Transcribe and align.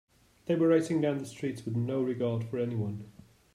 They 0.47 0.55
were 0.55 0.69
racing 0.69 1.01
down 1.01 1.19
the 1.19 1.27
streets 1.27 1.63
with 1.63 1.75
no 1.75 2.01
regard 2.01 2.43
for 2.45 2.57
anyone. 2.57 3.05